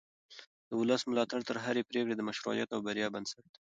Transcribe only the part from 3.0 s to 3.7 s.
بنسټ دی